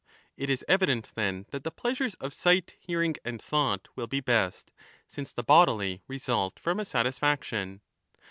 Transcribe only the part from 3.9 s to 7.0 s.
will be best, since the bodily result from a